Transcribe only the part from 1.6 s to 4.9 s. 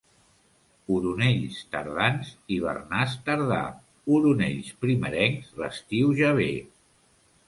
tardans, hivernàs tardà; oronells